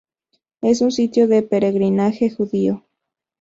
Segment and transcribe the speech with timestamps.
[0.61, 2.87] Es un sitio de peregrinaje judío.